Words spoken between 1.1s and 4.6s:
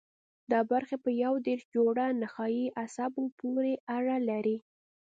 یو دېرش جوړو نخاعي عصبو پورې اړه لري.